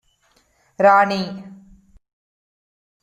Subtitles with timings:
[0.79, 1.21] ராணி: